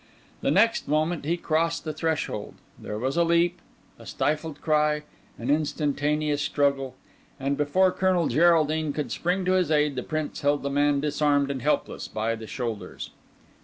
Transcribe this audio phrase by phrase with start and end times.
[0.41, 2.55] The next moment he crossed the threshold.
[2.79, 3.61] There was a leap,
[3.99, 5.03] a stifled cry,
[5.37, 6.95] an instantaneous struggle;
[7.39, 11.51] and before Colonel Geraldine could spring to his aid, the Prince held the man disarmed
[11.51, 13.11] and helpless, by the shoulders.